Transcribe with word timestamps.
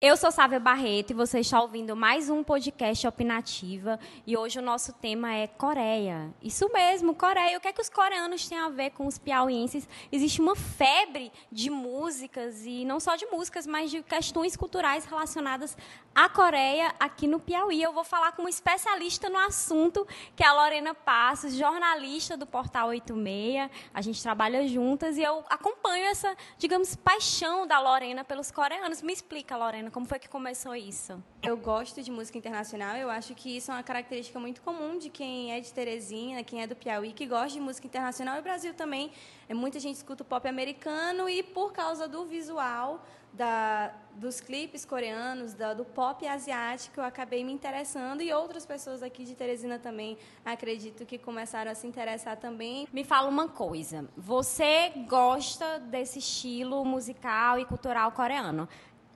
Eu 0.00 0.16
sou 0.16 0.30
Sávia 0.30 0.60
Barreto 0.60 1.10
e 1.10 1.14
você 1.14 1.40
está 1.40 1.60
ouvindo 1.60 1.96
mais 1.96 2.30
um 2.30 2.44
podcast 2.44 3.04
Opinativa. 3.04 3.98
E 4.24 4.36
hoje 4.36 4.60
o 4.60 4.62
nosso 4.62 4.92
tema 4.92 5.34
é 5.34 5.48
Coreia. 5.48 6.32
Isso 6.40 6.70
mesmo, 6.72 7.16
Coreia. 7.16 7.58
O 7.58 7.60
que 7.60 7.66
é 7.66 7.72
que 7.72 7.82
os 7.82 7.90
coreanos 7.90 8.48
têm 8.48 8.56
a 8.56 8.68
ver 8.68 8.90
com 8.90 9.08
os 9.08 9.18
piauienses? 9.18 9.88
Existe 10.12 10.40
uma 10.40 10.54
febre 10.54 11.32
de 11.50 11.68
músicas, 11.68 12.64
e 12.64 12.84
não 12.84 13.00
só 13.00 13.16
de 13.16 13.26
músicas, 13.26 13.66
mas 13.66 13.90
de 13.90 14.00
questões 14.04 14.56
culturais 14.56 15.04
relacionadas 15.04 15.76
à 16.14 16.28
Coreia 16.28 16.94
aqui 17.00 17.26
no 17.26 17.40
Piauí. 17.40 17.82
Eu 17.82 17.92
vou 17.92 18.04
falar 18.04 18.30
com 18.30 18.42
uma 18.42 18.50
especialista 18.50 19.28
no 19.28 19.38
assunto, 19.38 20.06
que 20.36 20.44
é 20.44 20.46
a 20.46 20.52
Lorena 20.52 20.94
Passos, 20.94 21.54
jornalista 21.54 22.36
do 22.36 22.46
Portal 22.46 22.90
86. 22.90 23.68
A 23.92 24.00
gente 24.00 24.22
trabalha 24.22 24.64
juntas 24.68 25.18
e 25.18 25.24
eu 25.24 25.44
acompanho 25.50 26.04
essa, 26.04 26.36
digamos, 26.56 26.94
paixão 26.94 27.66
da 27.66 27.80
Lorena 27.80 28.22
pelos 28.22 28.52
coreanos. 28.52 29.02
Me 29.02 29.12
explica, 29.12 29.56
Lorena 29.56 29.87
como 29.90 30.06
foi 30.06 30.18
que 30.18 30.28
começou 30.28 30.74
isso? 30.74 31.22
Eu 31.42 31.56
gosto 31.56 32.02
de 32.02 32.10
música 32.10 32.38
internacional. 32.38 32.96
Eu 32.96 33.10
acho 33.10 33.34
que 33.34 33.56
isso 33.56 33.70
é 33.70 33.74
uma 33.74 33.82
característica 33.82 34.38
muito 34.38 34.60
comum 34.62 34.98
de 34.98 35.10
quem 35.10 35.52
é 35.52 35.60
de 35.60 35.72
Teresina, 35.72 36.42
quem 36.42 36.62
é 36.62 36.66
do 36.66 36.76
Piauí, 36.76 37.12
que 37.12 37.26
gosta 37.26 37.50
de 37.50 37.60
música 37.60 37.86
internacional. 37.86 38.36
E 38.36 38.40
o 38.40 38.42
Brasil 38.42 38.74
também. 38.74 39.10
É, 39.48 39.54
muita 39.54 39.80
gente 39.80 39.96
escuta 39.96 40.22
o 40.22 40.26
pop 40.26 40.46
americano 40.46 41.28
e, 41.28 41.42
por 41.42 41.72
causa 41.72 42.06
do 42.06 42.26
visual, 42.26 43.02
da, 43.32 43.94
dos 44.16 44.40
clipes 44.40 44.84
coreanos, 44.84 45.54
da, 45.54 45.74
do 45.74 45.84
pop 45.84 46.26
asiático, 46.26 47.00
eu 47.00 47.04
acabei 47.04 47.44
me 47.44 47.52
interessando 47.52 48.20
e 48.22 48.32
outras 48.32 48.66
pessoas 48.66 49.02
aqui 49.02 49.24
de 49.24 49.34
Teresina 49.34 49.78
também 49.78 50.18
acredito 50.44 51.06
que 51.06 51.18
começaram 51.18 51.70
a 51.70 51.74
se 51.74 51.86
interessar 51.86 52.36
também. 52.36 52.88
Me 52.92 53.04
fala 53.04 53.28
uma 53.28 53.48
coisa, 53.48 54.08
você 54.16 54.90
gosta 55.08 55.78
desse 55.78 56.18
estilo 56.18 56.84
musical 56.84 57.58
e 57.58 57.64
cultural 57.64 58.12
coreano? 58.12 58.68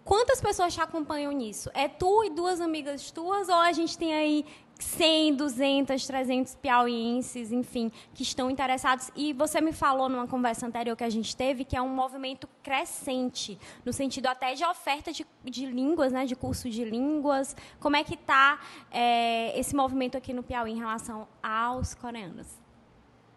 Quantas 0.04 0.40
pessoas 0.40 0.74
te 0.74 0.80
acompanham 0.80 1.30
nisso? 1.32 1.70
É 1.74 1.86
tu 1.88 2.24
e 2.24 2.30
duas 2.30 2.60
amigas 2.60 3.10
tuas 3.10 3.48
ou 3.48 3.54
a 3.54 3.72
gente 3.72 3.96
tem 3.96 4.12
aí 4.12 4.44
100, 4.82 5.36
200, 5.36 6.06
300 6.06 6.54
piauienses, 6.56 7.52
enfim, 7.52 7.90
que 8.12 8.22
estão 8.22 8.50
interessados. 8.50 9.10
E 9.14 9.32
você 9.32 9.60
me 9.60 9.72
falou 9.72 10.08
numa 10.08 10.26
conversa 10.26 10.66
anterior 10.66 10.96
que 10.96 11.04
a 11.04 11.10
gente 11.10 11.36
teve 11.36 11.64
que 11.64 11.76
é 11.76 11.80
um 11.80 11.88
movimento 11.88 12.48
crescente, 12.62 13.58
no 13.84 13.92
sentido 13.92 14.26
até 14.26 14.54
de 14.54 14.64
oferta 14.64 15.12
de, 15.12 15.24
de 15.44 15.66
línguas, 15.66 16.12
né, 16.12 16.26
de 16.26 16.34
curso 16.34 16.68
de 16.68 16.84
línguas. 16.84 17.56
Como 17.78 17.96
é 17.96 18.02
que 18.02 18.14
está 18.14 18.60
é, 18.90 19.58
esse 19.58 19.74
movimento 19.74 20.16
aqui 20.16 20.32
no 20.32 20.42
Piauí 20.42 20.72
em 20.72 20.78
relação 20.78 21.28
aos 21.42 21.94
coreanos? 21.94 22.61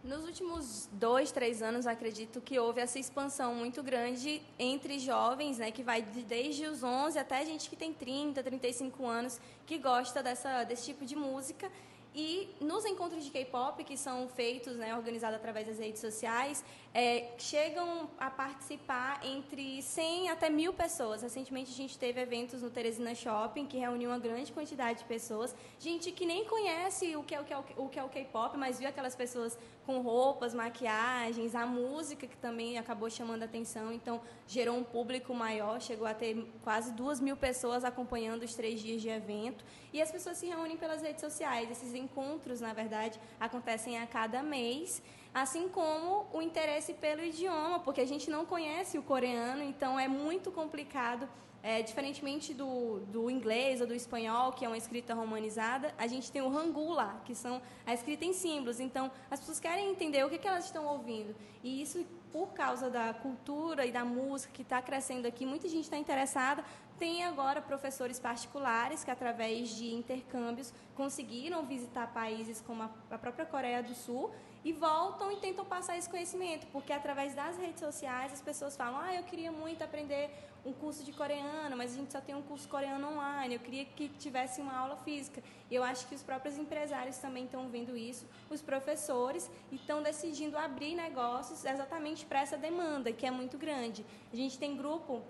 Nos 0.06 0.24
últimos 0.24 0.88
dois, 0.92 1.32
três 1.32 1.64
anos, 1.64 1.88
acredito 1.88 2.40
que 2.40 2.60
houve 2.60 2.80
essa 2.80 3.00
expansão 3.00 3.56
muito 3.56 3.82
grande 3.82 4.40
entre 4.60 5.00
jovens, 5.00 5.58
né, 5.58 5.72
que 5.72 5.82
vai 5.82 6.04
desde 6.04 6.68
os 6.68 6.84
11 6.84 7.18
até 7.18 7.44
gente 7.44 7.68
que 7.68 7.76
tem 7.76 7.92
30, 7.92 8.44
35 8.44 9.04
anos, 9.04 9.42
que 9.66 9.80
gosta 9.80 10.22
dessa, 10.22 10.64
desse 10.64 10.86
tipo 10.86 11.08
de 11.08 11.16
música. 11.16 11.72
E 12.18 12.50
nos 12.62 12.86
encontros 12.86 13.26
de 13.26 13.30
K-pop, 13.30 13.84
que 13.84 13.98
são 13.98 14.30
feitos, 14.30 14.78
né, 14.78 14.96
organizados 14.96 15.36
através 15.36 15.68
das 15.68 15.78
redes 15.78 16.00
sociais, 16.00 16.64
é, 16.94 17.34
chegam 17.38 18.10
a 18.18 18.30
participar 18.30 19.20
entre 19.22 19.82
100 19.82 20.30
até 20.30 20.50
mil 20.50 20.72
pessoas. 20.72 21.24
Recentemente, 21.24 21.72
a 21.72 21.76
gente 21.76 22.00
teve 22.00 22.22
eventos 22.22 22.62
no 22.62 22.70
Teresina 22.70 23.14
Shopping, 23.14 23.66
que 23.66 23.78
reuniu 23.78 24.12
uma 24.12 24.18
grande 24.18 24.50
quantidade 24.54 25.00
de 25.00 25.06
pessoas. 25.06 25.54
Gente 25.78 26.10
que 26.14 26.26
nem 26.26 26.46
conhece 26.46 27.18
o 27.18 27.24
que 27.24 27.36
é 27.36 27.42
o, 27.42 27.44
que 27.44 27.54
é 27.54 27.58
o, 27.58 27.90
que 27.90 28.00
é 28.00 28.04
o 28.04 28.08
K-pop, 28.08 28.58
mas 28.58 28.80
viu 28.80 28.88
aquelas 28.88 29.14
pessoas 29.14 29.60
com 29.86 30.00
roupas, 30.00 30.54
maquiagens, 30.54 31.54
a 31.54 31.66
música, 31.66 32.26
que 32.26 32.38
também 32.38 32.78
acabou 32.78 33.10
chamando 33.10 33.44
a 33.44 33.46
atenção. 33.46 33.92
Então, 33.92 34.22
gerou 34.48 34.78
um 34.78 34.84
público 34.84 35.34
maior, 35.34 35.82
chegou 35.82 36.08
a 36.08 36.14
ter 36.14 36.50
quase 36.64 36.94
duas 36.94 37.20
mil 37.20 37.36
pessoas 37.36 37.84
acompanhando 37.84 38.44
os 38.44 38.56
três 38.56 38.80
dias 38.80 39.02
de 39.02 39.10
evento. 39.10 39.66
E 39.92 40.02
as 40.02 40.12
pessoas 40.12 40.38
se 40.38 40.46
reúnem 40.46 40.78
pelas 40.78 41.02
redes 41.02 41.22
sociais. 41.22 41.70
Esses 41.70 41.94
encontros, 42.06 42.62
na 42.62 42.74
verdade, 42.82 43.20
acontecem 43.40 43.94
a 44.00 44.06
cada 44.08 44.42
mês 44.42 45.02
assim 45.36 45.68
como 45.68 46.26
o 46.32 46.42
interesse 46.42 46.94
pelo 46.94 47.22
idioma, 47.22 47.78
porque 47.82 48.00
a 48.00 48.08
gente 48.08 48.30
não 48.30 48.46
conhece 48.46 48.98
o 48.98 49.04
coreano, 49.04 49.62
então 49.64 50.00
é 50.00 50.08
muito 50.08 50.50
complicado. 50.50 51.28
É, 51.68 51.82
diferentemente 51.82 52.54
do, 52.54 53.00
do 53.08 53.28
inglês 53.28 53.82
ou 53.82 53.88
do 53.88 53.96
espanhol, 53.96 54.52
que 54.52 54.64
é 54.64 54.68
uma 54.68 54.78
escrita 54.78 55.16
romanizada, 55.16 55.96
a 55.98 56.06
gente 56.06 56.32
tem 56.32 56.40
o 56.40 56.48
hangul 56.56 56.94
lá, 56.94 57.20
que 57.26 57.34
são 57.34 57.60
a 57.88 57.92
escrita 57.92 58.24
em 58.24 58.34
símbolos. 58.34 58.80
Então, 58.80 59.12
as 59.32 59.40
pessoas 59.40 59.60
querem 59.60 59.90
entender 59.90 60.24
o 60.24 60.30
que, 60.30 60.38
que 60.38 60.48
elas 60.48 60.66
estão 60.66 60.86
ouvindo. 60.86 61.36
E 61.64 61.82
isso, 61.82 62.06
por 62.32 62.54
causa 62.54 62.88
da 62.88 63.16
cultura 63.16 63.84
e 63.84 63.92
da 63.92 64.06
música 64.06 64.54
que 64.54 64.62
está 64.62 64.80
crescendo 64.80 65.28
aqui, 65.28 65.44
muita 65.44 65.68
gente 65.68 65.86
está 65.86 65.98
interessada. 65.98 66.64
Tem 66.98 67.26
agora 67.26 67.62
professores 67.62 68.20
particulares 68.20 69.04
que, 69.04 69.12
através 69.12 69.70
de 69.76 69.94
intercâmbios, 69.94 70.74
conseguiram 70.96 71.66
visitar 71.66 72.08
países 72.14 72.62
como 72.62 72.84
a, 72.84 73.18
própria 73.18 73.46
Coreia 73.46 73.84
do 73.84 73.94
Sul 73.94 74.32
e 74.64 74.72
voltam 74.72 75.30
e 75.30 75.36
tentam 75.36 75.66
passar 75.66 75.98
esse 75.98 76.10
conhecimento, 76.10 76.66
porque 76.68 76.94
através 76.94 77.36
das 77.36 77.58
redes 77.58 77.82
sociais 77.82 78.32
as 78.32 78.42
pessoas 78.42 78.78
falam: 78.78 78.98
"Ah, 78.98 79.14
eu 79.14 79.24
queria 79.24 79.52
muito 79.52 79.84
aprender 79.84 80.30
um 80.66 80.72
curso 80.72 81.04
de 81.04 81.12
coreano, 81.12 81.76
mas 81.76 81.94
a 81.94 81.98
gente 81.98 82.14
só 82.14 82.22
tem 82.22 82.34
um 82.34 82.42
curso 82.42 82.68
coreano 82.70 83.12
online. 83.12 83.56
Eu 83.56 83.60
queria 83.60 83.84
que 83.84 84.08
tivesse 84.08 84.62
uma 84.62 84.74
aula 84.74 84.96
física". 84.96 85.44
E 85.70 85.76
eu 85.76 85.84
acho 85.84 86.08
que 86.08 86.16
os 86.16 86.24
próprios 86.24 86.58
empresários 86.58 87.18
também 87.18 87.44
estão 87.44 87.68
vendo 87.68 87.98
isso, 87.98 88.26
os 88.50 88.62
professores 88.62 89.52
e 89.70 89.76
estão 89.76 90.02
decidindo 90.02 90.58
abrir 90.58 90.96
negócios 90.96 91.66
exatamente 91.66 92.26
para 92.26 92.40
essa 92.40 92.58
demanda, 92.58 93.12
que 93.12 93.26
é 93.26 93.32
muito 93.32 93.58
grande. 93.58 94.06
A 94.32 94.36
gente 94.36 94.58
tem 94.58 94.78
grupo 94.78 95.22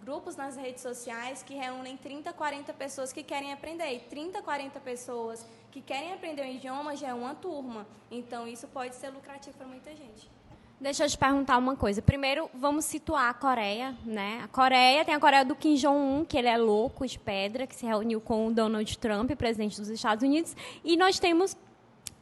grupos 0.00 0.36
nas 0.36 0.56
redes 0.56 0.82
sociais 0.82 1.42
que 1.42 1.54
reúnem 1.54 1.96
30, 1.96 2.32
40 2.32 2.72
pessoas 2.72 3.12
que 3.12 3.22
querem 3.22 3.52
aprender. 3.52 3.92
E 3.92 4.00
30, 4.00 4.42
40 4.42 4.80
pessoas 4.80 5.46
que 5.70 5.80
querem 5.80 6.12
aprender 6.12 6.42
um 6.42 6.50
idioma 6.50 6.96
já 6.96 7.08
é 7.08 7.14
uma 7.14 7.34
turma. 7.34 7.86
Então, 8.10 8.46
isso 8.48 8.66
pode 8.68 8.94
ser 8.94 9.10
lucrativo 9.10 9.56
para 9.56 9.66
muita 9.66 9.90
gente. 9.90 10.30
Deixa 10.80 11.04
eu 11.04 11.08
te 11.08 11.18
perguntar 11.18 11.58
uma 11.58 11.74
coisa. 11.74 12.00
Primeiro, 12.00 12.48
vamos 12.54 12.84
situar 12.84 13.28
a 13.28 13.34
Coreia, 13.34 13.96
né? 14.04 14.40
A 14.44 14.48
Coreia 14.48 15.04
tem 15.04 15.12
a 15.12 15.18
Coreia 15.18 15.44
do 15.44 15.56
Kim 15.56 15.74
Jong-un, 15.74 16.24
que 16.24 16.38
ele 16.38 16.46
é 16.46 16.56
louco 16.56 17.04
de 17.04 17.18
pedra, 17.18 17.66
que 17.66 17.74
se 17.74 17.84
reuniu 17.84 18.20
com 18.20 18.46
o 18.46 18.54
Donald 18.54 18.96
Trump, 18.96 19.32
presidente 19.32 19.76
dos 19.80 19.88
Estados 19.88 20.22
Unidos, 20.22 20.54
e 20.84 20.96
nós 20.96 21.18
temos 21.18 21.56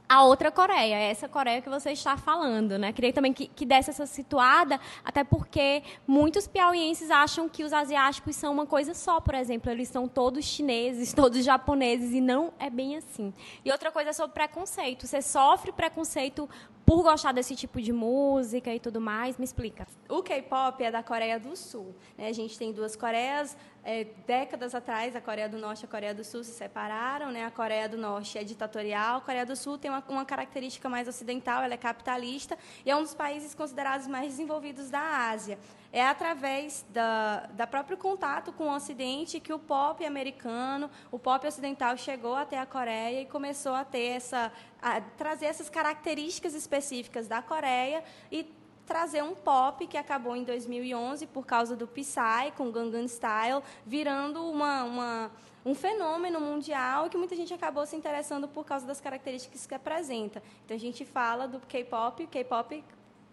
a 0.09 0.25
outra 0.25 0.50
Coreia, 0.50 0.97
essa 0.97 1.28
Coreia 1.28 1.61
que 1.61 1.69
você 1.69 1.91
está 1.91 2.17
falando, 2.17 2.78
né? 2.78 2.93
Queria 2.93 3.12
também 3.12 3.33
que, 3.33 3.49
que 3.49 3.67
desse 3.67 3.91
essa 3.91 4.06
situada, 4.06 4.78
até 5.05 5.25
porque 5.25 5.83
muitos 6.06 6.47
piauienses 6.47 7.11
acham 7.11 7.49
que 7.49 7.65
os 7.65 7.72
asiáticos 7.72 8.37
são 8.37 8.53
uma 8.53 8.67
coisa 8.67 8.94
só, 8.94 9.21
por 9.21 9.34
exemplo, 9.34 9.71
eles 9.71 9.89
são 9.89 10.06
todos 10.06 10.44
chineses, 10.44 11.12
todos 11.15 11.44
japoneses, 11.44 12.12
e 12.12 12.21
não 12.21 12.53
é 12.59 12.71
bem 12.71 12.97
assim. 12.97 13.34
E 13.65 13.71
outra 13.71 13.91
coisa 13.91 14.11
é 14.11 14.12
sobre 14.12 14.34
preconceito. 14.34 15.06
Você 15.06 15.21
sofre 15.21 15.72
preconceito 15.72 16.49
por 16.86 17.02
gostar 17.02 17.32
desse 17.32 17.56
tipo 17.56 17.82
de 17.82 17.92
música 17.92 18.72
e 18.72 18.78
tudo 18.78 19.00
mais? 19.00 19.36
Me 19.36 19.44
explica. 19.44 19.88
O 20.08 20.22
K-pop 20.22 20.82
é 20.84 20.91
da 20.91 21.02
Coreia 21.02 21.38
do 21.38 21.56
Sul. 21.56 21.92
Né? 22.16 22.28
A 22.28 22.32
gente 22.32 22.56
tem 22.56 22.72
duas 22.72 22.94
Coreias. 22.94 23.56
É, 23.82 24.04
décadas 24.26 24.74
atrás, 24.74 25.14
a 25.14 25.20
Coreia 25.20 25.48
do 25.48 25.58
Norte 25.58 25.82
e 25.82 25.84
a 25.84 25.88
Coreia 25.88 26.14
do 26.14 26.25
Sul 26.25 26.44
se 26.44 26.52
separaram. 26.52 27.32
Né? 27.32 27.44
A 27.44 27.50
Coreia 27.50 27.88
do 27.88 27.98
Norte 27.98 28.38
é 28.38 28.44
ditatorial, 28.44 29.19
a 29.19 29.20
Coreia 29.20 29.44
do 29.44 29.56
Sul 29.56 29.76
tem 29.76 29.91
uma, 29.91 30.02
uma 30.08 30.25
característica 30.25 30.88
mais 30.88 31.08
ocidental, 31.08 31.62
ela 31.62 31.75
é 31.75 31.76
capitalista 31.76 32.56
e 32.84 32.91
é 32.91 32.96
um 32.96 33.02
dos 33.02 33.14
países 33.14 33.52
considerados 33.52 34.06
mais 34.06 34.28
desenvolvidos 34.28 34.88
da 34.88 35.28
Ásia 35.28 35.58
é 35.92 36.06
através 36.06 36.84
da, 36.91 37.47
da 37.52 37.66
próprio 37.66 37.97
contato 37.97 38.52
com 38.52 38.64
o 38.64 38.74
Ocidente 38.74 39.41
que 39.41 39.52
o 39.52 39.58
pop 39.58 40.04
americano, 40.04 40.91
o 41.10 41.19
pop 41.19 41.47
ocidental 41.47 41.97
chegou 41.97 42.34
até 42.34 42.58
a 42.58 42.66
Coreia 42.66 43.22
e 43.22 43.26
começou 43.26 43.74
a 43.74 43.84
ter 43.84 44.08
essa, 44.08 44.52
a 44.80 45.00
trazer 45.00 45.46
essas 45.46 45.69
características 45.69 46.54
específicas 46.54 47.26
da 47.28 47.41
Coreia 47.42 48.02
e 48.30 48.50
trazer 48.86 49.22
um 49.22 49.34
pop 49.34 49.86
que 49.86 49.98
acabou 49.98 50.36
em 50.36 50.44
2011 50.44 51.26
por 51.26 51.44
causa 51.44 51.75
do 51.75 51.86
Psy 51.88 52.52
com 52.56 52.70
Gangnam 52.70 53.08
Style, 53.08 53.62
virando 53.84 54.48
uma, 54.48 54.84
uma 54.84 55.31
um 55.64 55.75
fenômeno 55.75 56.40
mundial 56.40 57.11
que 57.11 57.19
muita 57.19 57.34
gente 57.34 57.52
acabou 57.52 57.84
se 57.84 57.96
interessando 57.96 58.46
por 58.46 58.64
causa 58.64 58.87
das 58.87 59.00
características 59.00 59.66
que 59.66 59.75
apresenta. 59.75 60.40
Então 60.64 60.76
a 60.76 60.81
gente 60.81 61.05
fala 61.05 61.49
do 61.49 61.58
K-pop, 61.58 62.25
K-pop 62.28 62.84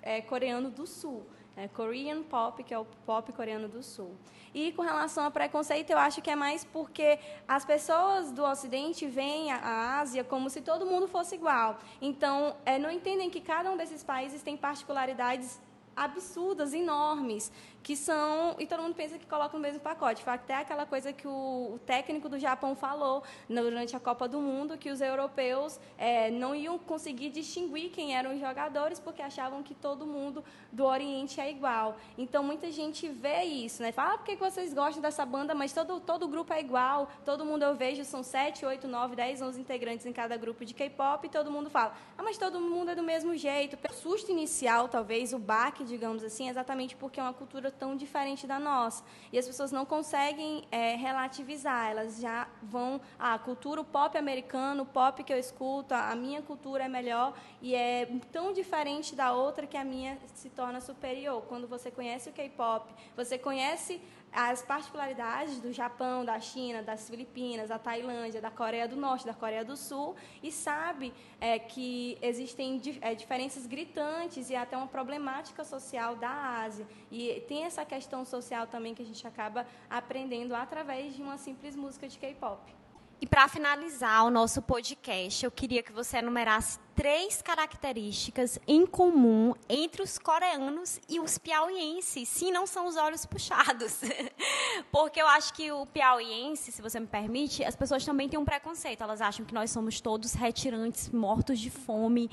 é 0.02 0.20
coreano 0.20 0.72
do 0.72 0.88
Sul 0.88 1.24
é 1.56 1.68
Korean 1.68 2.24
Pop, 2.24 2.64
que 2.64 2.74
é 2.74 2.80
o 2.80 2.86
pop 3.06 3.32
coreano 3.34 3.68
do 3.68 3.84
Sul. 3.84 4.12
E 4.54 4.72
com 4.72 4.82
relação 4.82 5.24
ao 5.24 5.32
preconceito, 5.32 5.90
eu 5.92 5.98
acho 5.98 6.22
que 6.22 6.30
é 6.30 6.36
mais 6.36 6.64
porque 6.64 7.20
as 7.48 7.66
pessoas 7.66 8.32
do 8.32 8.44
Ocidente 8.44 9.08
veem 9.08 9.52
a 9.52 10.00
Ásia 10.00 10.24
como 10.24 10.50
se 10.50 10.62
todo 10.62 10.86
mundo 10.86 11.08
fosse 11.08 11.36
igual. 11.36 11.80
Então, 12.02 12.56
é, 12.66 12.78
não 12.78 12.92
entendem 12.92 13.30
que 13.30 13.42
cada 13.42 13.72
um 13.72 13.78
desses 13.78 14.04
países 14.04 14.44
tem 14.44 14.56
particularidades 14.56 15.60
absurdas, 15.96 16.74
enormes, 16.74 17.52
que 17.84 17.98
são 17.98 18.56
e 18.58 18.66
todo 18.66 18.82
mundo 18.82 18.96
pensa 18.96 19.20
que 19.20 19.26
coloca 19.28 19.56
no 19.56 19.62
mesmo 19.62 19.82
pacote. 19.82 20.24
Foi 20.24 20.34
até 20.34 20.56
aquela 20.56 20.86
coisa 20.86 21.12
que 21.12 21.28
o, 21.28 21.74
o 21.76 21.80
técnico 21.86 22.30
do 22.30 22.40
Japão 22.40 22.76
falou 22.76 23.24
durante 23.48 23.96
a 23.96 24.00
Copa 24.00 24.28
do 24.28 24.40
Mundo 24.40 24.78
que 24.78 24.90
os 24.90 25.02
europeus 25.02 25.80
é, 25.98 26.32
não 26.32 26.56
iam 26.56 26.80
conseguir 26.80 27.30
distinguir 27.30 27.92
quem 27.92 28.16
eram 28.16 28.34
os 28.34 28.40
jogadores 28.40 29.00
porque 29.00 29.22
achavam 29.22 29.62
que 29.62 29.76
todo 29.76 30.06
mundo 30.06 30.44
do 30.72 30.86
Oriente 30.86 31.42
é 31.42 31.52
igual. 31.52 31.98
Então 32.18 32.42
muita 32.44 32.72
gente 32.72 33.10
vê 33.10 33.44
isso, 33.44 33.82
né? 33.84 33.92
Fala 33.92 34.14
ah, 34.14 34.18
por 34.18 34.26
que 34.26 34.36
vocês 34.36 34.74
gostam 34.74 35.02
dessa 35.02 35.26
banda, 35.26 35.54
mas 35.54 35.74
todo 35.74 36.00
todo 36.00 36.28
grupo 36.28 36.54
é 36.54 36.62
igual. 36.62 37.10
Todo 37.26 37.46
mundo 37.46 37.64
eu 37.64 37.76
vejo 37.76 38.06
são 38.06 38.24
7, 38.24 38.66
8, 38.66 38.88
9, 38.88 39.16
10, 39.16 39.42
11 39.42 39.60
integrantes 39.60 40.06
em 40.06 40.14
cada 40.14 40.38
grupo 40.38 40.64
de 40.64 40.74
K-pop 40.74 41.28
e 41.28 41.30
todo 41.30 41.52
mundo 41.52 41.70
fala: 41.70 41.94
"Ah, 42.18 42.24
mas 42.24 42.38
todo 42.38 42.60
mundo 42.62 42.92
é 42.92 42.96
do 42.96 43.04
mesmo 43.04 43.36
jeito". 43.36 43.78
O 43.90 43.94
susto 43.94 44.32
inicial, 44.32 44.88
talvez 44.88 45.34
o 45.34 45.40
baque, 45.40 45.83
digamos 45.84 46.24
assim, 46.24 46.50
exatamente 46.50 46.96
porque 46.96 47.20
é 47.20 47.24
uma 47.24 47.34
cultura 47.34 47.72
tão 47.72 47.96
diferente 47.96 48.48
da 48.48 48.60
nossa. 48.60 49.04
E 49.32 49.38
as 49.38 49.46
pessoas 49.46 49.72
não 49.72 49.86
conseguem 49.86 50.64
é, 50.72 50.96
relativizar, 50.96 51.92
elas 51.92 52.20
já 52.20 52.48
vão. 52.62 53.02
Ah, 53.20 53.36
a 53.36 53.40
cultura, 53.40 53.82
o 53.82 53.86
pop 53.86 54.18
americano, 54.18 54.84
o 54.84 54.86
pop 54.86 55.24
que 55.24 55.34
eu 55.34 55.38
escuto, 55.38 55.94
a 55.94 56.16
minha 56.16 56.42
cultura 56.42 56.86
é 56.86 56.88
melhor 56.88 57.34
e 57.62 57.76
é 57.76 58.08
tão 58.32 58.54
diferente 58.54 59.16
da 59.16 59.34
outra 59.34 59.68
que 59.68 59.78
a 59.78 59.84
minha 59.84 60.18
se 60.34 60.50
torna 60.50 60.80
superior. 60.82 61.44
Quando 61.44 61.68
você 61.68 61.92
conhece 61.92 62.30
o 62.30 62.34
K-pop, 62.34 62.94
você 63.16 63.38
conhece 63.38 64.02
as 64.34 64.62
particularidades 64.62 65.60
do 65.60 65.72
Japão, 65.72 66.26
da 66.26 66.40
China, 66.40 66.82
das 66.82 67.10
Filipinas, 67.10 67.70
da 67.70 67.78
Tailândia, 67.78 68.42
da 68.42 68.50
Coreia 68.50 68.88
do 68.88 68.96
Norte, 68.96 69.26
da 69.26 69.34
Coreia 69.34 69.64
do 69.64 69.78
Sul, 69.78 70.16
e 70.42 70.52
sabe 70.52 71.14
é, 71.40 71.60
que 71.60 72.18
existem 72.22 72.82
é, 73.02 73.14
diferenças 73.14 73.68
gritantes 73.68 74.50
e 74.50 74.56
até 74.56 74.76
uma 74.76 74.88
problemática 74.88 75.64
social 75.64 76.16
da 76.16 76.64
Ásia. 76.64 76.88
E 77.12 77.44
tem 77.48 77.66
essa 77.66 77.86
questão 77.86 78.26
social 78.26 78.66
também 78.68 78.96
que 78.96 79.02
a 79.02 79.06
gente 79.06 79.26
acaba 79.28 79.68
aprendendo 79.90 80.56
através 80.56 81.16
de 81.16 81.22
uma 81.22 81.38
simples 81.38 81.76
música 81.76 82.08
de 82.08 82.18
K-pop. 82.18 82.83
E 83.24 83.26
para 83.26 83.48
finalizar 83.48 84.26
o 84.26 84.30
nosso 84.30 84.62
podcast, 84.62 85.46
eu 85.46 85.50
queria 85.50 85.82
que 85.82 85.94
você 85.94 86.18
enumerasse 86.18 86.78
três 86.94 87.42
características 87.42 88.60
em 88.68 88.86
comum 88.86 89.54
entre 89.70 90.02
os 90.02 90.20
coreanos 90.20 91.00
e 91.08 91.22
os 91.22 91.38
piauienses. 91.38 92.28
Sim, 92.28 92.52
não 92.52 92.68
são 92.68 92.86
os 92.86 92.98
olhos 92.98 93.26
puxados. 93.26 94.02
Porque 94.92 95.22
eu 95.22 95.28
acho 95.28 95.54
que 95.54 95.72
o 95.72 95.86
piauiense, 95.86 96.70
se 96.70 96.82
você 96.82 97.00
me 97.00 97.08
permite, 97.08 97.64
as 97.64 97.78
pessoas 97.78 98.04
também 98.04 98.28
têm 98.28 98.38
um 98.38 98.44
preconceito. 98.44 99.02
Elas 99.02 99.22
acham 99.22 99.46
que 99.46 99.54
nós 99.54 99.72
somos 99.72 100.02
todos 100.02 100.34
retirantes, 100.34 101.10
mortos 101.10 101.60
de 101.60 101.70
fome, 101.70 102.30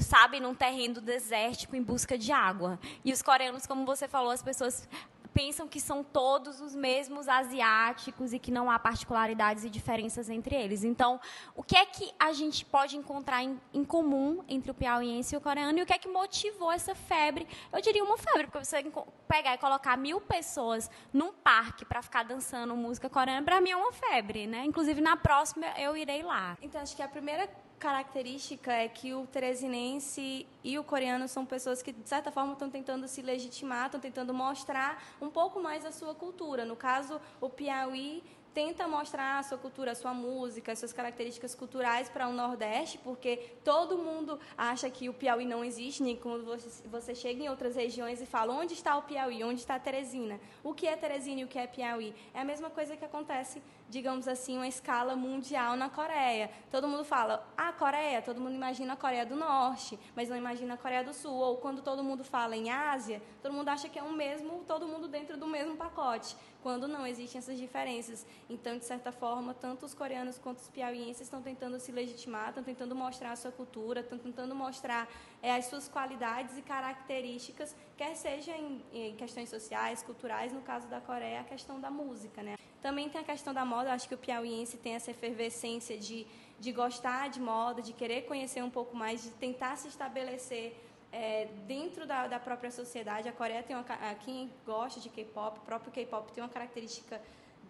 sabe, 0.00 0.40
num 0.40 0.52
terreno 0.52 1.00
desértico 1.00 1.76
em 1.76 1.82
busca 1.82 2.18
de 2.18 2.32
água. 2.32 2.76
E 3.04 3.12
os 3.12 3.22
coreanos, 3.22 3.68
como 3.68 3.86
você 3.86 4.08
falou, 4.08 4.32
as 4.32 4.42
pessoas 4.42 4.88
pensam 5.34 5.66
que 5.66 5.80
são 5.80 6.04
todos 6.04 6.60
os 6.60 6.74
mesmos 6.74 7.26
asiáticos 7.28 8.32
e 8.32 8.38
que 8.38 8.52
não 8.52 8.70
há 8.70 8.78
particularidades 8.78 9.64
e 9.64 9.68
diferenças 9.68 10.30
entre 10.30 10.54
eles. 10.54 10.84
Então, 10.84 11.20
o 11.56 11.62
que 11.62 11.76
é 11.76 11.84
que 11.84 12.14
a 12.18 12.32
gente 12.32 12.64
pode 12.64 12.96
encontrar 12.96 13.42
em, 13.42 13.60
em 13.72 13.84
comum 13.84 14.44
entre 14.48 14.70
o 14.70 14.74
piauiense 14.74 15.34
e 15.34 15.38
o 15.38 15.40
coreano 15.40 15.78
e 15.78 15.82
o 15.82 15.86
que 15.86 15.92
é 15.92 15.98
que 15.98 16.08
motivou 16.08 16.70
essa 16.70 16.94
febre? 16.94 17.48
Eu 17.72 17.82
diria 17.82 18.04
uma 18.04 18.16
febre, 18.16 18.46
porque 18.46 18.64
você 18.64 18.84
pegar 19.26 19.54
e 19.54 19.58
colocar 19.58 19.96
mil 19.96 20.20
pessoas 20.20 20.88
num 21.12 21.32
parque 21.32 21.84
para 21.84 22.00
ficar 22.00 22.22
dançando 22.22 22.76
música 22.76 23.10
coreana, 23.10 23.44
para 23.44 23.60
mim 23.60 23.70
é 23.70 23.76
uma 23.76 23.92
febre, 23.92 24.46
né? 24.46 24.64
Inclusive, 24.64 25.00
na 25.00 25.16
próxima 25.16 25.66
eu 25.78 25.96
irei 25.96 26.22
lá. 26.22 26.56
Então, 26.62 26.80
acho 26.80 26.94
que 26.94 27.02
a 27.02 27.08
primeira 27.08 27.48
característica 27.84 28.72
é 28.72 28.88
que 28.88 29.12
o 29.12 29.26
teresinense 29.26 30.46
e 30.64 30.78
o 30.78 30.82
coreano 30.82 31.28
são 31.28 31.44
pessoas 31.44 31.82
que, 31.82 31.92
de 31.92 32.08
certa 32.08 32.32
forma, 32.32 32.54
estão 32.54 32.70
tentando 32.70 33.06
se 33.06 33.20
legitimar, 33.20 33.84
estão 33.86 34.00
tentando 34.00 34.32
mostrar 34.32 35.02
um 35.20 35.28
pouco 35.28 35.60
mais 35.60 35.84
a 35.84 35.92
sua 35.92 36.14
cultura. 36.14 36.64
No 36.64 36.76
caso, 36.76 37.20
o 37.42 37.50
Piauí 37.50 38.22
tenta 38.54 38.86
mostrar 38.86 39.40
a 39.40 39.42
sua 39.42 39.58
cultura, 39.58 39.90
a 39.90 39.94
sua 39.96 40.14
música, 40.14 40.70
as 40.70 40.78
suas 40.78 40.92
características 40.92 41.54
culturais 41.54 42.08
para 42.08 42.28
o 42.28 42.32
Nordeste, 42.32 42.98
porque 42.98 43.56
todo 43.64 43.98
mundo 43.98 44.38
acha 44.56 44.88
que 44.88 45.08
o 45.08 45.12
Piauí 45.12 45.44
não 45.44 45.64
existe, 45.64 46.02
nem 46.02 46.16
quando 46.16 46.44
você, 46.88 47.14
chega 47.14 47.42
em 47.42 47.48
outras 47.48 47.74
regiões 47.74 48.22
e 48.22 48.26
fala 48.26 48.54
onde 48.54 48.74
está 48.74 48.96
o 48.96 49.02
Piauí, 49.02 49.42
onde 49.42 49.60
está 49.60 49.78
Teresina, 49.78 50.40
o 50.62 50.72
que 50.72 50.86
é 50.86 50.96
Teresina 50.96 51.40
e 51.40 51.44
o 51.44 51.48
que 51.48 51.58
é 51.58 51.66
Piauí. 51.66 52.14
É 52.32 52.40
a 52.40 52.44
mesma 52.44 52.70
coisa 52.70 52.96
que 52.96 53.04
acontece, 53.04 53.60
digamos 53.88 54.28
assim, 54.28 54.56
uma 54.56 54.68
escala 54.68 55.16
mundial 55.16 55.76
na 55.76 55.90
Coreia. 55.90 56.48
Todo 56.70 56.86
mundo 56.86 57.04
fala, 57.04 57.44
ah, 57.56 57.72
Coreia, 57.72 58.22
todo 58.22 58.40
mundo 58.40 58.54
imagina 58.54 58.92
a 58.92 58.96
Coreia 58.96 59.26
do 59.26 59.34
Norte, 59.34 59.98
mas 60.14 60.28
não 60.28 60.36
imagina 60.36 60.74
a 60.74 60.76
Coreia 60.76 61.02
do 61.02 61.12
Sul. 61.12 61.34
Ou 61.34 61.56
quando 61.56 61.82
todo 61.82 62.04
mundo 62.04 62.22
fala 62.22 62.56
em 62.56 62.70
Ásia, 62.70 63.20
todo 63.42 63.52
mundo 63.52 63.68
acha 63.68 63.88
que 63.88 63.98
é 63.98 64.02
um 64.02 64.12
mesmo, 64.12 64.62
todo 64.66 64.86
mundo 64.86 65.08
dentro 65.08 65.36
do 65.36 65.46
mesmo 65.48 65.76
pacote 65.76 66.36
quando 66.64 66.88
não 66.88 67.06
existem 67.06 67.38
essas 67.38 67.58
diferenças. 67.58 68.26
Então, 68.48 68.76
de 68.76 68.84
certa 68.84 69.10
forma, 69.10 69.54
tanto 69.54 69.86
os 69.86 69.94
coreanos 69.94 70.38
quanto 70.38 70.58
os 70.58 70.68
piauienses 70.68 71.22
estão 71.22 71.40
tentando 71.40 71.80
se 71.80 71.90
legitimar, 71.90 72.48
estão 72.48 72.62
tentando 72.62 72.94
mostrar 72.94 73.32
a 73.32 73.36
sua 73.36 73.50
cultura, 73.50 74.00
estão 74.00 74.18
tentando 74.18 74.54
mostrar 74.54 75.08
é, 75.42 75.54
as 75.54 75.66
suas 75.66 75.88
qualidades 75.88 76.58
e 76.58 76.62
características, 76.62 77.74
quer 77.96 78.14
seja 78.14 78.52
em, 78.52 78.82
em, 78.92 79.16
questões 79.16 79.48
sociais, 79.48 80.02
culturais, 80.02 80.52
no 80.52 80.60
caso 80.60 80.86
da 80.88 81.00
Coreia, 81.00 81.40
a 81.40 81.44
questão 81.44 81.80
da 81.80 81.90
música. 81.90 82.42
Né? 82.42 82.56
Também 82.82 83.08
tem 83.08 83.20
a 83.20 83.24
questão 83.24 83.54
da 83.54 83.64
moda, 83.64 83.92
acho 83.92 84.08
que 84.08 84.14
o 84.14 84.18
piauiense 84.18 84.76
tem 84.76 84.94
essa 84.94 85.10
efervescência 85.10 85.96
de, 85.96 86.26
de 86.60 86.70
gostar 86.70 87.28
de 87.28 87.40
moda, 87.40 87.80
de 87.80 87.94
querer 87.94 88.22
conhecer 88.22 88.62
um 88.62 88.70
pouco 88.70 88.94
mais, 88.94 89.22
de 89.22 89.30
tentar 89.30 89.76
se 89.76 89.88
estabelecer 89.88 90.76
é, 91.10 91.46
dentro 91.66 92.06
da, 92.06 92.26
da, 92.26 92.40
própria 92.40 92.72
sociedade, 92.72 93.28
a 93.28 93.32
Coreia 93.32 93.62
tem 93.62 93.76
uma, 93.76 93.84
quem 94.16 94.52
gosta 94.66 94.98
de 94.98 95.08
K-pop, 95.08 95.60
o 95.60 95.62
próprio 95.62 95.92
K-pop 95.92 96.32
tem 96.32 96.42
uma 96.42 96.50
característica 96.50 97.22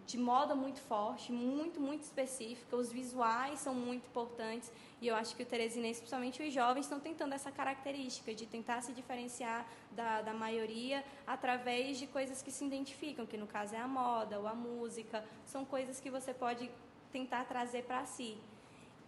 de 0.05 0.17
moda 0.17 0.53
muito 0.53 0.79
forte, 0.81 1.31
muito, 1.31 1.79
muito 1.79 2.03
específica. 2.03 2.75
Os 2.75 2.91
visuais 2.91 3.59
são 3.59 3.73
muito 3.73 4.05
importantes 4.07 4.71
e 5.01 5.07
eu 5.07 5.15
acho 5.15 5.35
que 5.35 5.43
o 5.43 5.45
teresinense, 5.45 5.99
principalmente 5.99 6.43
os 6.43 6.53
jovens, 6.53 6.85
estão 6.85 6.99
tentando 6.99 7.33
essa 7.33 7.51
característica 7.51 8.33
de 8.33 8.45
tentar 8.45 8.81
se 8.81 8.93
diferenciar 8.93 9.67
da, 9.91 10.21
da 10.21 10.33
maioria 10.33 11.03
através 11.25 11.97
de 11.97 12.07
coisas 12.07 12.41
que 12.41 12.51
se 12.51 12.65
identificam, 12.65 13.25
que 13.25 13.37
no 13.37 13.47
caso 13.47 13.75
é 13.75 13.79
a 13.79 13.87
moda 13.87 14.39
ou 14.39 14.47
a 14.47 14.53
música, 14.53 15.25
são 15.45 15.65
coisas 15.65 15.99
que 15.99 16.09
você 16.09 16.33
pode 16.33 16.69
tentar 17.11 17.45
trazer 17.45 17.83
para 17.83 18.05
si. 18.05 18.37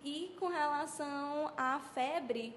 E 0.03 0.35
com 0.39 0.47
relação 0.47 1.51
à 1.57 1.79
febre, 1.93 2.55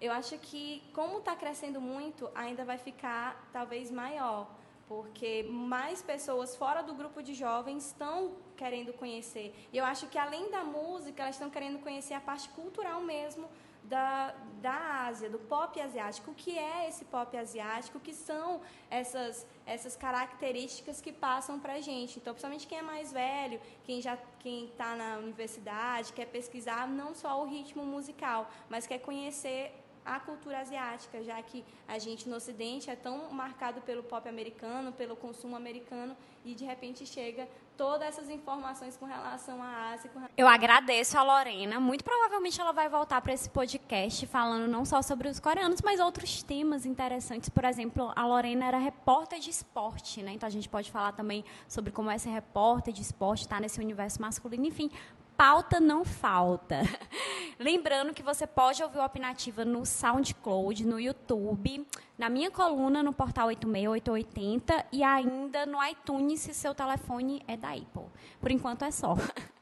eu 0.00 0.12
acho 0.12 0.36
que, 0.38 0.82
como 0.92 1.18
está 1.18 1.36
crescendo 1.36 1.80
muito, 1.80 2.30
ainda 2.34 2.64
vai 2.64 2.78
ficar 2.78 3.48
talvez 3.52 3.90
maior, 3.90 4.48
porque 4.88 5.44
mais 5.48 6.02
pessoas 6.02 6.56
fora 6.56 6.82
do 6.82 6.94
grupo 6.94 7.22
de 7.22 7.34
jovens 7.34 7.86
estão 7.86 8.32
querendo 8.56 8.92
conhecer. 8.92 9.54
E 9.72 9.78
eu 9.78 9.84
acho 9.84 10.06
que, 10.08 10.18
além 10.18 10.50
da 10.50 10.64
música, 10.64 11.22
elas 11.22 11.36
estão 11.36 11.50
querendo 11.50 11.78
conhecer 11.80 12.14
a 12.14 12.20
parte 12.20 12.48
cultural 12.50 13.00
mesmo 13.00 13.48
da, 13.84 14.34
da 14.60 15.06
Ásia, 15.06 15.28
do 15.28 15.38
pop 15.38 15.80
asiático. 15.80 16.30
O 16.30 16.34
que 16.34 16.58
é 16.58 16.88
esse 16.88 17.04
pop 17.04 17.36
asiático? 17.36 17.98
O 17.98 18.00
que 18.00 18.14
são 18.14 18.60
essas, 18.90 19.46
essas 19.66 19.96
características 19.96 21.00
que 21.00 21.12
passam 21.12 21.58
para 21.58 21.74
a 21.74 21.80
gente? 21.80 22.18
Então, 22.18 22.32
principalmente 22.32 22.66
quem 22.66 22.78
é 22.78 22.82
mais 22.82 23.12
velho, 23.12 23.60
quem 23.84 24.00
já 24.00 24.16
quem 24.38 24.66
está 24.66 24.96
na 24.96 25.18
universidade, 25.18 26.12
quer 26.12 26.26
pesquisar 26.26 26.88
não 26.88 27.14
só 27.14 27.40
o 27.42 27.46
ritmo 27.46 27.84
musical, 27.84 28.50
mas 28.68 28.86
quer 28.86 28.98
conhecer 28.98 29.72
a 30.04 30.18
cultura 30.20 30.60
asiática, 30.60 31.22
já 31.22 31.40
que 31.42 31.64
a 31.86 31.98
gente 31.98 32.28
no 32.28 32.36
Ocidente 32.36 32.90
é 32.90 32.96
tão 32.96 33.32
marcado 33.32 33.80
pelo 33.82 34.02
pop 34.02 34.28
americano, 34.28 34.92
pelo 34.92 35.16
consumo 35.16 35.56
americano, 35.56 36.16
e 36.44 36.54
de 36.54 36.64
repente 36.64 37.06
chega 37.06 37.48
todas 37.76 38.08
essas 38.08 38.28
informações 38.28 38.96
com 38.96 39.06
relação 39.06 39.62
à 39.62 39.92
Ásia. 39.92 40.10
Eu 40.36 40.46
agradeço 40.46 41.16
a 41.16 41.22
Lorena. 41.22 41.80
Muito 41.80 42.04
provavelmente 42.04 42.60
ela 42.60 42.72
vai 42.72 42.88
voltar 42.88 43.20
para 43.20 43.32
esse 43.32 43.48
podcast 43.48 44.26
falando 44.26 44.68
não 44.68 44.84
só 44.84 45.02
sobre 45.02 45.28
os 45.28 45.40
coreanos, 45.40 45.80
mas 45.82 46.00
outros 46.00 46.42
temas 46.42 46.84
interessantes. 46.84 47.48
Por 47.48 47.64
exemplo, 47.64 48.12
a 48.14 48.26
Lorena 48.26 48.66
era 48.66 48.78
repórter 48.78 49.38
de 49.38 49.50
esporte, 49.50 50.22
né? 50.22 50.32
Então 50.32 50.46
a 50.46 50.50
gente 50.50 50.68
pode 50.68 50.90
falar 50.90 51.12
também 51.12 51.44
sobre 51.68 51.92
como 51.92 52.10
é 52.10 52.18
ser 52.18 52.30
repórter 52.30 52.92
de 52.92 53.02
esporte, 53.02 53.42
estar 53.42 53.56
tá 53.56 53.60
nesse 53.60 53.80
universo 53.80 54.20
masculino. 54.20 54.66
Enfim, 54.66 54.90
pauta 55.36 55.80
não 55.80 56.04
falta. 56.04 56.82
Lembrando 57.62 58.12
que 58.12 58.24
você 58.24 58.44
pode 58.44 58.82
ouvir 58.82 58.98
o 58.98 59.04
Opinativa 59.04 59.64
no 59.64 59.86
SoundCloud, 59.86 60.84
no 60.84 60.98
YouTube, 60.98 61.86
na 62.18 62.28
minha 62.28 62.50
coluna 62.50 63.04
no 63.04 63.12
portal 63.12 63.46
86880 63.46 64.86
e 64.90 65.04
ainda 65.04 65.64
no 65.64 65.78
iTunes 65.84 66.40
se 66.40 66.52
seu 66.52 66.74
telefone 66.74 67.40
é 67.46 67.56
da 67.56 67.68
Apple. 67.70 68.06
Por 68.40 68.50
enquanto 68.50 68.84
é 68.84 68.90
só. 68.90 69.14